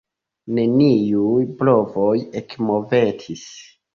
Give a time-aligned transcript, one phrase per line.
[0.59, 3.47] Neniuj brovoj ekmovetis.